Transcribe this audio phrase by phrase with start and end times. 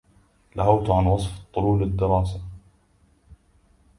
[0.55, 2.41] لهوت عن وصف الطلول الدارسه